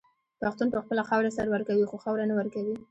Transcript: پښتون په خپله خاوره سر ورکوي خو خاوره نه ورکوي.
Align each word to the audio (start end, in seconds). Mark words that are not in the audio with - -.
پښتون 0.41 0.67
په 0.71 0.79
خپله 0.83 1.01
خاوره 1.09 1.29
سر 1.37 1.47
ورکوي 1.53 1.85
خو 1.89 1.95
خاوره 2.03 2.23
نه 2.29 2.35
ورکوي. 2.39 2.75